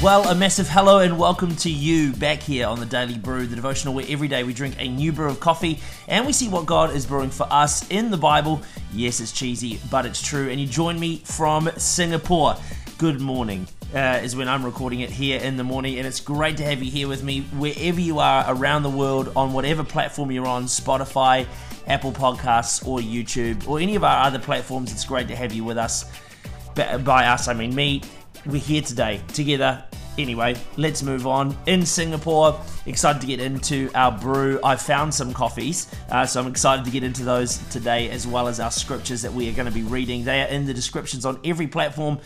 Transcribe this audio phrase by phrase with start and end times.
[0.00, 3.56] Well, a massive hello and welcome to you back here on the Daily Brew, the
[3.56, 6.66] devotional where every day we drink a new brew of coffee and we see what
[6.66, 8.62] God is brewing for us in the Bible.
[8.92, 10.50] Yes, it's cheesy, but it's true.
[10.50, 12.54] And you join me from Singapore.
[12.96, 13.66] Good morning.
[13.92, 16.80] Uh, is when I'm recording it here in the morning, and it's great to have
[16.80, 20.66] you here with me wherever you are around the world on whatever platform you're on
[20.66, 21.44] Spotify,
[21.88, 24.92] Apple Podcasts, or YouTube, or any of our other platforms.
[24.92, 26.04] It's great to have you with us.
[26.76, 28.02] By us, I mean me
[28.46, 29.84] we're here today together.
[30.18, 31.56] Anyway, let's move on.
[31.66, 34.58] In Singapore, excited to get into our brew.
[34.64, 38.48] I found some coffees, uh, so I'm excited to get into those today, as well
[38.48, 40.24] as our scriptures that we are going to be reading.
[40.24, 42.18] They are in the descriptions on every platform.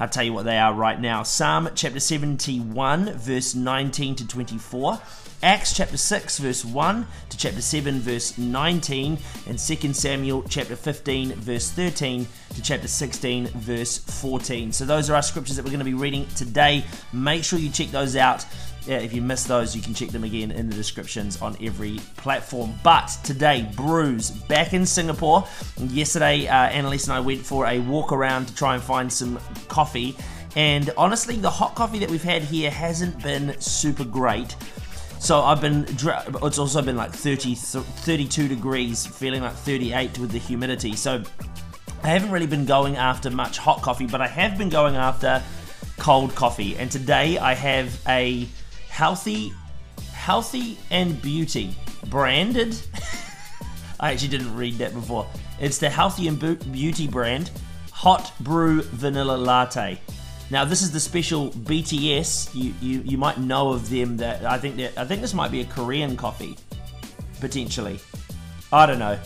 [0.00, 1.22] I'll tell you what they are right now.
[1.22, 4.98] Psalm chapter 71, verse 19 to 24.
[5.42, 11.32] Acts chapter 6, verse 1 to chapter 7, verse 19, and 2 Samuel chapter 15,
[11.34, 14.72] verse 13 to chapter 16, verse 14.
[14.72, 16.84] So, those are our scriptures that we're going to be reading today.
[17.12, 18.44] Make sure you check those out.
[18.90, 22.74] If you missed those, you can check them again in the descriptions on every platform.
[22.82, 25.46] But today, brews back in Singapore.
[25.78, 29.38] Yesterday, uh, Annalise and I went for a walk around to try and find some
[29.68, 30.16] coffee.
[30.56, 34.56] And honestly, the hot coffee that we've had here hasn't been super great.
[35.20, 35.86] So I've been,
[36.42, 40.96] it's also been like 30, 32 degrees, feeling like 38 with the humidity.
[40.96, 41.22] So
[42.02, 45.40] I haven't really been going after much hot coffee, but I have been going after
[45.98, 46.76] cold coffee.
[46.76, 48.48] And today I have a
[49.00, 49.50] healthy,
[50.12, 51.74] healthy and beauty
[52.08, 52.78] branded.
[54.00, 55.26] I actually didn't read that before.
[55.58, 57.50] It's the Healthy and Beauty brand
[57.92, 59.98] Hot Brew Vanilla Latte.
[60.50, 62.54] Now this is the special BTS.
[62.54, 64.18] You, you you might know of them.
[64.18, 66.58] That I think that I think this might be a Korean coffee,
[67.40, 68.00] potentially.
[68.70, 69.18] I don't know.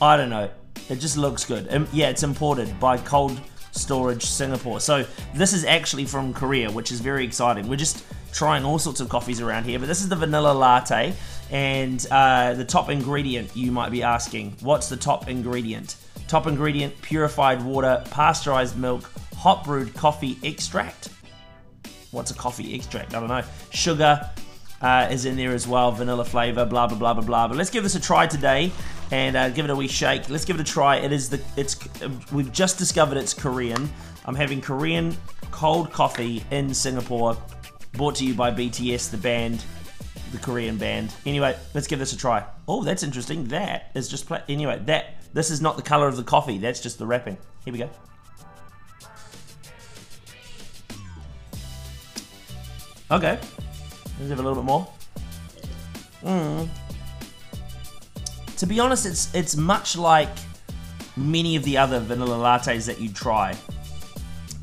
[0.00, 0.48] I don't know.
[0.88, 1.66] It just looks good.
[1.74, 3.40] Um, yeah, it's imported by Cold
[3.72, 4.78] Storage Singapore.
[4.78, 7.66] So this is actually from Korea, which is very exciting.
[7.66, 8.04] We're just
[8.34, 11.14] trying all sorts of coffees around here, but this is the vanilla latte.
[11.50, 15.96] And uh, the top ingredient, you might be asking, what's the top ingredient?
[16.26, 21.10] Top ingredient: purified water, pasteurized milk, hot brewed coffee extract.
[22.10, 23.14] What's a coffee extract?
[23.14, 23.42] I don't know.
[23.70, 24.30] Sugar
[24.80, 27.48] uh, is in there as well, vanilla flavor, blah blah blah blah blah.
[27.48, 28.72] But let's give this a try today
[29.10, 30.30] and uh, give it a wee shake.
[30.30, 30.96] Let's give it a try.
[30.96, 31.76] It is the it's
[32.32, 33.88] we've just discovered it's Korean.
[34.24, 35.14] I'm having Korean
[35.50, 37.36] cold coffee in Singapore,
[37.94, 39.64] brought to you by BTS, the band,
[40.32, 41.14] the Korean band.
[41.24, 42.44] Anyway, let's give this a try.
[42.68, 43.48] Oh, that's interesting.
[43.48, 44.42] That is just play.
[44.48, 46.58] Anyway, that this is not the color of the coffee.
[46.58, 47.38] That's just the wrapping.
[47.64, 47.90] Here we go.
[53.10, 53.38] Okay.
[54.18, 54.88] Let's have a little bit more.
[56.22, 56.68] Mm.
[58.56, 60.30] To be honest, it's it's much like
[61.16, 63.56] many of the other vanilla lattes that you try,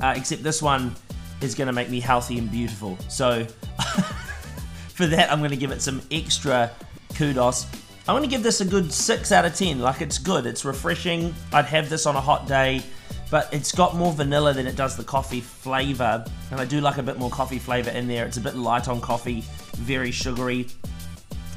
[0.00, 0.96] uh, except this one
[1.40, 2.98] is going to make me healthy and beautiful.
[3.08, 3.44] So
[4.94, 6.70] for that, I'm going to give it some extra
[7.14, 7.66] kudos.
[8.08, 9.80] I'm going to give this a good 6 out of 10.
[9.80, 10.46] Like, it's good.
[10.46, 11.34] It's refreshing.
[11.52, 12.82] I'd have this on a hot day
[13.30, 16.24] but it's got more vanilla than it does the coffee flavor.
[16.50, 18.26] And I do like a bit more coffee flavor in there.
[18.26, 19.44] It's a bit light on coffee,
[19.76, 20.66] very sugary.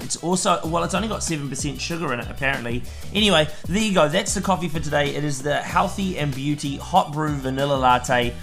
[0.00, 2.82] It's also, well, it's only got 7% sugar in it, apparently.
[3.12, 4.08] Anyway, there you go.
[4.08, 5.14] That's the coffee for today.
[5.14, 8.34] It is the Healthy and Beauty Hot Brew Vanilla Latte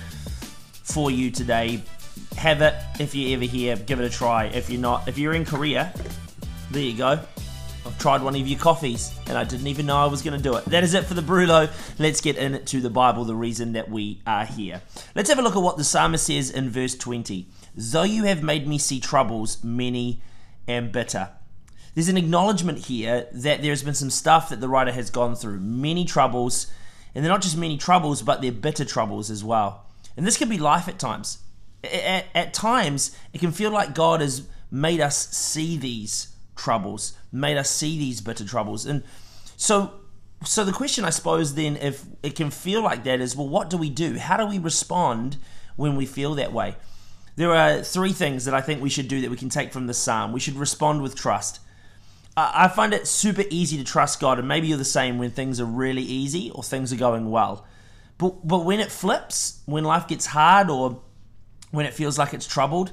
[0.86, 1.82] for you today.
[2.38, 3.76] Have it if you're ever here.
[3.76, 4.46] Give it a try.
[4.46, 5.94] If you're not, if you're in Korea,
[6.72, 7.20] there you go.
[7.86, 10.42] I've tried one of your coffees and I didn't even know I was going to
[10.42, 10.66] do it.
[10.66, 11.70] That is it for the Brulo.
[12.00, 14.82] Let's get into the Bible, the reason that we are here.
[15.14, 17.46] Let's have a look at what the psalmist says in verse 20.
[17.76, 20.22] Though you have made me see troubles, many
[20.68, 21.30] and bitter.
[21.94, 25.60] There's an acknowledgement here that there's been some stuff that the writer has gone through,
[25.60, 26.68] many troubles,
[27.14, 29.86] and they're not just many troubles, but they're bitter troubles as well.
[30.18, 31.40] And this can be life at times.
[31.84, 37.58] At, at times, it can feel like God has made us see these troubles, made
[37.58, 38.86] us see these bitter troubles.
[38.86, 39.04] And
[39.58, 39.94] so
[40.44, 43.70] so the question I suppose then if it can feel like that is well what
[43.70, 44.18] do we do?
[44.18, 45.38] How do we respond
[45.76, 46.76] when we feel that way?
[47.36, 49.88] There are three things that I think we should do that we can take from
[49.88, 50.32] the psalm.
[50.32, 51.60] We should respond with trust.
[52.38, 55.62] I find it super easy to trust God, and maybe you're the same when things
[55.62, 57.66] are really easy or things are going well.
[58.18, 61.02] But but when it flips, when life gets hard, or
[61.72, 62.92] when it feels like it's troubled,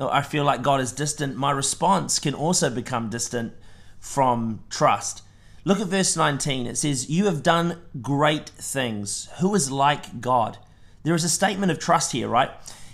[0.00, 3.52] I feel like God is distant, my response can also become distant
[4.00, 5.22] from trust.
[5.64, 6.66] Look at verse 19.
[6.66, 9.28] It says, You have done great things.
[9.38, 10.58] Who is like God?
[11.04, 12.50] There is a statement of trust here, right?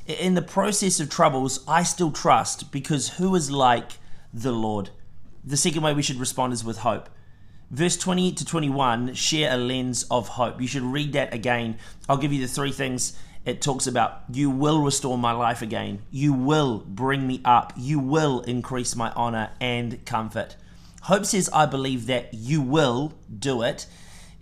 [0.07, 3.93] In the process of troubles, I still trust because who is like
[4.33, 4.91] the Lord?
[5.45, 7.09] The second way we should respond is with hope.
[7.71, 10.61] Verse 20 to 21 share a lens of hope.
[10.61, 11.79] You should read that again.
[12.09, 16.03] I'll give you the three things it talks about you will restore my life again.
[16.11, 17.73] You will bring me up.
[17.77, 20.57] You will increase my honor and comfort.
[21.03, 23.87] Hope says, I believe that you will do it,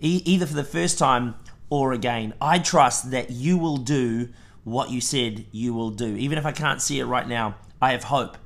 [0.01, 1.35] e- either for the first time
[1.69, 2.33] or again.
[2.41, 4.29] I trust that you will do
[4.65, 6.17] what you said you will do.
[6.17, 8.37] Even if I can't see it right now, I have hope.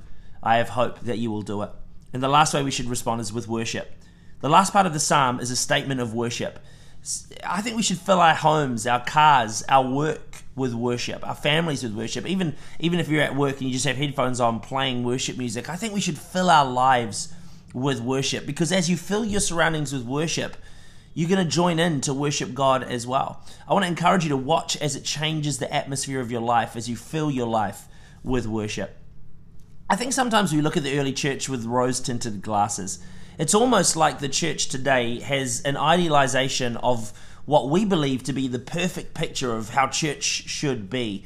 [0.44, 1.71] I have hope that you will do it.
[2.13, 3.91] And the last way we should respond is with worship.
[4.44, 6.60] The last part of the psalm is a statement of worship.
[7.45, 11.81] I think we should fill our homes, our cars, our work with worship, our families
[11.81, 12.28] with worship.
[12.28, 15.69] Even even if you're at work and you just have headphones on playing worship music,
[15.69, 17.34] I think we should fill our lives
[17.74, 20.57] with worship because as you fill your surroundings with worship,
[21.13, 23.45] you're going to join in to worship God as well.
[23.66, 26.75] I want to encourage you to watch as it changes the atmosphere of your life
[26.75, 27.88] as you fill your life
[28.25, 28.98] with worship.
[29.90, 33.00] I think sometimes we look at the early church with rose tinted glasses.
[33.38, 37.13] It's almost like the church today has an idealization of
[37.45, 41.25] what we believe to be the perfect picture of how church should be.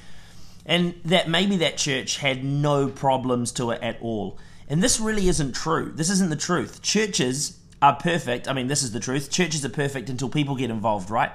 [0.65, 4.37] And that maybe that church had no problems to it at all.
[4.67, 5.93] And this really isn't true.
[5.95, 6.81] This isn't the truth.
[6.81, 8.47] Churches are perfect.
[8.47, 9.31] I mean, this is the truth.
[9.31, 11.31] Churches are perfect until people get involved, right?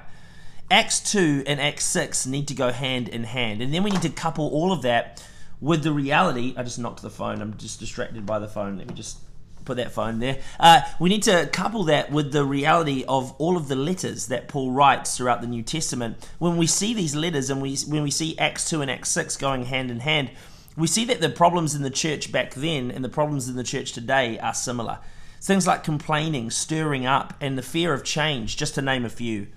[0.69, 3.61] Acts 2 and Acts 6 need to go hand in hand.
[3.61, 5.25] And then we need to couple all of that
[5.61, 6.53] with the reality.
[6.57, 7.41] I just knocked the phone.
[7.41, 8.77] I'm just distracted by the phone.
[8.77, 9.17] Let me just
[9.63, 10.39] put that phone there.
[10.59, 14.47] Uh, we need to couple that with the reality of all of the letters that
[14.47, 16.17] Paul writes throughout the New Testament.
[16.39, 19.37] When we see these letters and we when we see Acts 2 and Acts 6
[19.37, 20.31] going hand in hand,
[20.75, 23.63] we see that the problems in the church back then and the problems in the
[23.63, 24.99] church today are similar.
[25.41, 29.47] Things like complaining, stirring up, and the fear of change, just to name a few.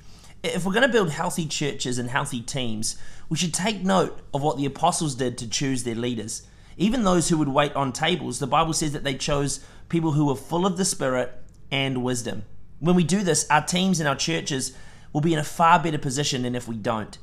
[0.43, 2.97] If we're going to build healthy churches and healthy teams,
[3.29, 6.43] we should take note of what the apostles did to choose their leaders.
[6.77, 10.31] Even those who would wait on tables, the Bible says that they chose people who
[10.31, 11.33] are full of the Spirit
[11.71, 12.45] and wisdom.
[12.81, 14.77] When we do this, our teams and our churches
[15.13, 17.19] will be in a far better position than if we don't.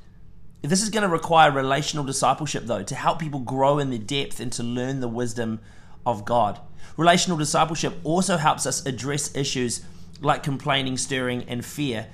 [0.62, 4.40] This is going to require relational discipleship, though, to help people grow in their depth
[4.40, 5.60] and to learn the wisdom
[6.06, 6.60] of God.
[6.96, 9.86] Relational discipleship also helps us address issues
[10.22, 12.08] like complaining, stirring, and fear.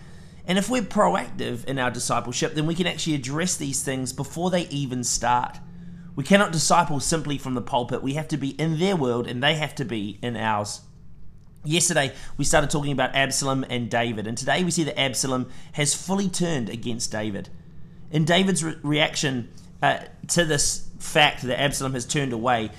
[0.45, 4.49] And if we're proactive in our discipleship, then we can actually address these things before
[4.49, 5.59] they even start.
[6.15, 8.03] We cannot disciple simply from the pulpit.
[8.03, 10.81] We have to be in their world and they have to be in ours.
[11.65, 15.93] Yesterday, we started talking about Absalom and David, and today we see that Absalom has
[15.93, 17.49] fully turned against David.
[18.11, 19.49] In David's re- reaction
[19.81, 22.71] uh, to this fact that Absalom has turned away,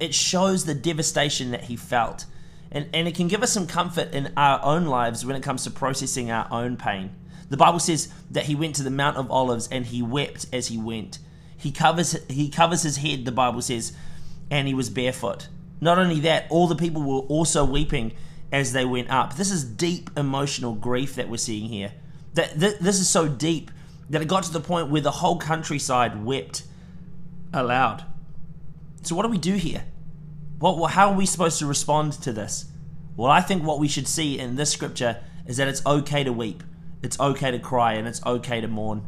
[0.00, 2.24] it shows the devastation that he felt.
[2.70, 5.64] And, and it can give us some comfort in our own lives when it comes
[5.64, 7.14] to processing our own pain.
[7.50, 10.68] The Bible says that he went to the Mount of Olives and he wept as
[10.68, 11.18] he went.
[11.64, 13.94] He covers he covers his head, the Bible says,
[14.50, 15.48] and he was barefoot.
[15.80, 18.12] Not only that, all the people were also weeping
[18.52, 19.36] as they went up.
[19.36, 21.92] This is deep emotional grief that we're seeing here.
[22.34, 23.70] That this is so deep
[24.10, 26.64] that it got to the point where the whole countryside wept
[27.54, 28.04] aloud.
[29.00, 29.84] So what do we do here?
[30.58, 32.66] What, how are we supposed to respond to this?
[33.16, 36.32] Well, I think what we should see in this scripture is that it's okay to
[36.32, 36.62] weep,
[37.02, 39.02] it's okay to cry, and it's okay to mourn.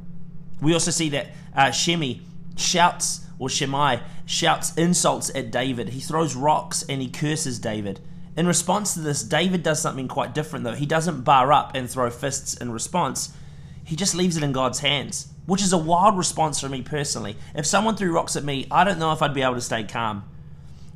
[0.63, 2.23] We also see that uh, Shemi
[2.57, 5.91] shouts, or Shimei shouts insults at David.
[5.91, 8.01] He throws rocks and he curses David.
[8.37, 10.75] In response to this, David does something quite different though.
[10.75, 13.33] He doesn't bar up and throw fists in response.
[13.85, 17.37] He just leaves it in God's hands, which is a wild response for me personally.
[17.55, 19.85] If someone threw rocks at me, I don't know if I'd be able to stay
[19.85, 20.25] calm.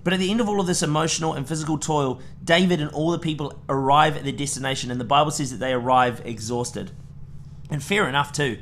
[0.02, 3.10] But at the end of all of this emotional and physical toil, David and all
[3.10, 6.90] the people arrive at their destination, and the Bible says that they arrive exhausted.
[7.70, 8.58] And fair enough, too.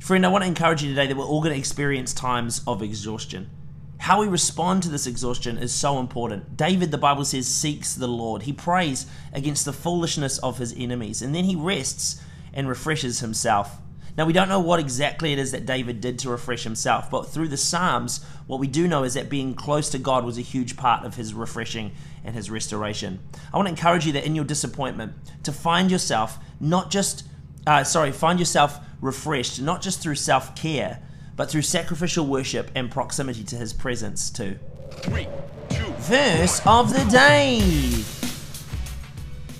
[0.00, 2.82] Friend, I want to encourage you today that we're all going to experience times of
[2.82, 3.50] exhaustion.
[3.98, 6.56] How we respond to this exhaustion is so important.
[6.56, 8.42] David, the Bible says, seeks the Lord.
[8.42, 12.22] He prays against the foolishness of his enemies, and then he rests
[12.54, 13.78] and refreshes himself.
[14.16, 17.28] Now, we don't know what exactly it is that David did to refresh himself, but
[17.28, 20.42] through the Psalms, what we do know is that being close to God was a
[20.42, 21.92] huge part of his refreshing
[22.24, 23.18] and his restoration.
[23.52, 25.12] I want to encourage you that in your disappointment,
[25.42, 27.24] to find yourself not just,
[27.66, 31.00] uh, sorry, find yourself refreshed, not just through self care,
[31.36, 34.58] but through sacrificial worship and proximity to his presence too.
[34.90, 35.28] Three,
[35.68, 36.86] two, Verse one.
[36.86, 38.04] of the day.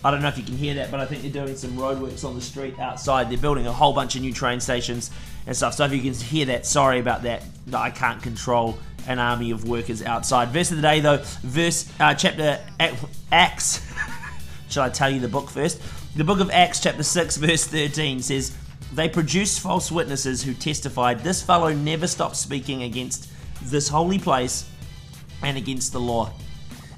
[0.05, 2.25] I don't know if you can hear that, but I think they're doing some roadworks
[2.25, 3.31] on the street outside.
[3.31, 5.11] They're building a whole bunch of new train stations
[5.47, 5.75] and stuff.
[5.75, 7.43] So if you can hear that, sorry about that.
[7.75, 8.79] I can't control
[9.09, 10.49] an army of workers outside.
[10.51, 12.61] Verse of the day, though, verse uh, chapter
[13.33, 13.85] Acts.
[14.69, 15.81] Shall I tell you the book first?
[16.17, 18.57] The book of Acts, chapter 6, verse 13 says,
[18.93, 23.31] they produced false witnesses who testified, This fellow never stopped speaking against
[23.63, 24.69] this holy place
[25.43, 26.33] and against the law.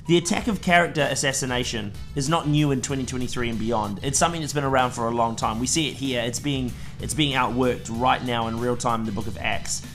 [0.07, 4.01] The attack of character assassination is not new in 2023 and beyond.
[4.03, 5.61] It's something that's been around for a long time.
[5.61, 6.23] We see it here.
[6.23, 9.87] It's being it's being outworked right now in real time in the book of Acts.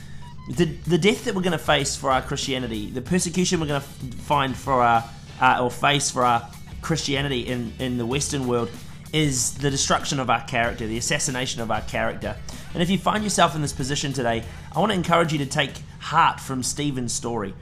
[0.48, 3.82] The, the death that we're going to face for our Christianity, the persecution we're going
[3.82, 5.04] to find for our
[5.40, 6.48] uh, or face for our
[6.80, 8.70] Christianity in, in the Western world
[9.12, 12.36] is the destruction of our character, the assassination of our character.
[12.74, 14.44] And if you find yourself in this position today,
[14.74, 17.54] I want to encourage you to take heart from Stephen's story.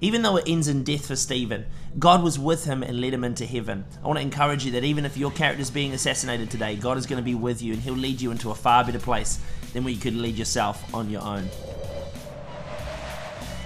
[0.00, 1.66] Even though it ends in death for Stephen,
[1.98, 3.84] God was with him and led him into heaven.
[4.02, 6.96] I want to encourage you that even if your character is being assassinated today, God
[6.96, 9.40] is going to be with you and he'll lead you into a far better place
[9.72, 11.48] than where you could lead yourself on your own.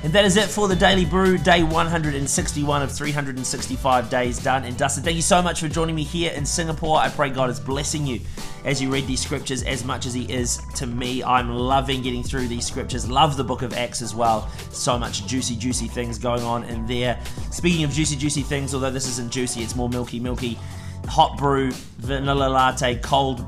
[0.04, 4.76] And that is it for the Daily Brew, day 161 of 365 days done and
[4.76, 5.02] dusted.
[5.02, 6.98] Thank you so much for joining me here in Singapore.
[6.98, 8.20] I pray God is blessing you
[8.66, 11.24] as you read these scriptures as much as He is to me.
[11.24, 13.08] I'm loving getting through these scriptures.
[13.08, 14.46] Love the book of Acts as well.
[14.72, 17.18] So much juicy, juicy things going on in there.
[17.50, 20.58] Speaking of juicy, juicy things, although this isn't juicy, it's more milky, milky.
[21.06, 23.46] Hot brew, vanilla latte, cold.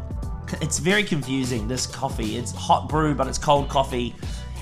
[0.63, 2.39] It's very confusing, this coffee.
[2.39, 4.15] It's hot brew, but it's cold coffee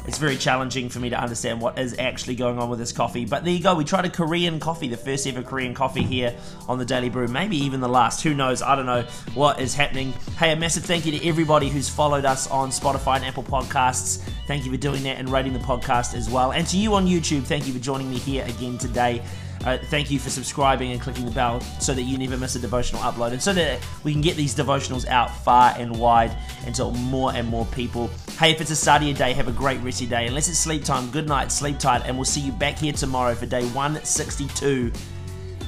[0.07, 3.25] it's very challenging for me to understand what is actually going on with this coffee.
[3.25, 3.75] But there you go.
[3.75, 6.35] We tried a Korean coffee, the first ever Korean coffee here
[6.69, 7.27] on the Daily Brew.
[7.27, 8.23] Maybe even the last.
[8.23, 8.61] Who knows?
[8.61, 9.03] I don't know
[9.35, 10.13] what is happening.
[10.39, 14.19] Hey, a massive thank you to everybody who's followed us on Spotify and Apple Podcasts.
[14.47, 16.53] Thank you for doing that and rating the podcast as well.
[16.53, 19.23] And to you on YouTube, thank you for joining me here again today.
[19.65, 22.59] Uh, thank you for subscribing and clicking the bell so that you never miss a
[22.59, 26.91] devotional upload and so that we can get these devotionals out far and wide until
[26.91, 28.11] more and more people.
[28.37, 30.27] Hey, if it's a start of your day, have a great rest of your day.
[30.27, 33.33] Unless it's sleep time, good night, sleep tight, and we'll see you back here tomorrow
[33.33, 34.91] for day 162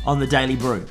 [0.04, 0.84] on the Daily Brew.